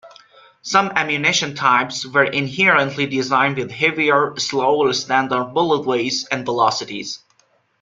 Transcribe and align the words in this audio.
Some 0.63 0.93
ammunition 0.95 1.53
types 1.53 2.07
were 2.07 2.23
inherently 2.23 3.05
designed 3.05 3.57
with 3.57 3.69
heavier, 3.69 4.33
slower 4.39 4.93
standard 4.93 5.53
bullet 5.53 5.85
weights 5.85 6.25
and 6.25 6.43
velocities. 6.43 7.19